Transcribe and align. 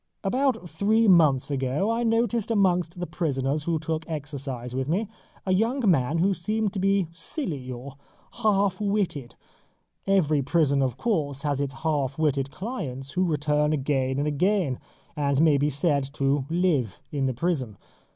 About 0.23 0.67
three 0.67 1.07
months 1.07 1.51
ago, 1.51 1.91
I 1.91 2.01
noticed 2.01 2.49
amongst 2.49 2.99
the 2.99 3.05
prisoners 3.05 3.65
who 3.65 3.77
took 3.77 4.03
exercise 4.09 4.73
with 4.73 4.89
me 4.89 5.07
a 5.45 5.53
young 5.53 5.87
man 5.87 6.17
who 6.17 6.33
seemed 6.33 6.73
to 6.73 6.79
me 6.79 7.03
to 7.03 7.07
be 7.07 7.07
silly 7.13 7.71
or 7.71 7.97
half 8.41 8.81
witted. 8.81 9.35
Every 10.07 10.41
prison 10.41 10.81
of 10.81 10.97
course 10.97 11.43
has 11.43 11.61
its 11.61 11.75
half 11.85 12.17
witted 12.17 12.49
clients, 12.49 13.11
who 13.11 13.23
return 13.25 13.73
again 13.73 14.17
and 14.17 14.27
again, 14.27 14.79
and 15.15 15.39
may 15.39 15.59
be 15.59 15.69
said 15.69 16.11
to 16.13 16.45
live 16.49 16.99
in 17.11 17.27
the 17.27 17.33
prison. 17.35 17.77